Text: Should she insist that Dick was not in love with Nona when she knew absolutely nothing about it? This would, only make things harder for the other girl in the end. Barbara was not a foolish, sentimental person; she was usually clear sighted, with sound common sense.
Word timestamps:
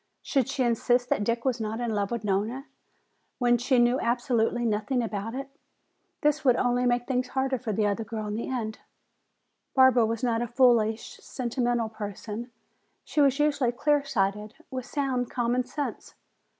Should 0.23 0.47
she 0.49 0.63
insist 0.63 1.09
that 1.09 1.23
Dick 1.23 1.45
was 1.45 1.61
not 1.61 1.79
in 1.79 1.93
love 1.93 2.09
with 2.09 2.23
Nona 2.23 2.65
when 3.37 3.59
she 3.59 3.77
knew 3.77 3.99
absolutely 3.99 4.65
nothing 4.65 5.03
about 5.03 5.35
it? 5.35 5.47
This 6.21 6.43
would, 6.43 6.55
only 6.55 6.87
make 6.87 7.05
things 7.05 7.27
harder 7.27 7.59
for 7.59 7.71
the 7.71 7.85
other 7.85 8.03
girl 8.03 8.25
in 8.25 8.33
the 8.33 8.49
end. 8.49 8.79
Barbara 9.75 10.07
was 10.07 10.23
not 10.23 10.41
a 10.41 10.47
foolish, 10.47 11.17
sentimental 11.21 11.87
person; 11.89 12.49
she 13.05 13.21
was 13.21 13.37
usually 13.37 13.71
clear 13.71 14.03
sighted, 14.03 14.55
with 14.71 14.87
sound 14.87 15.29
common 15.29 15.65
sense. 15.65 16.15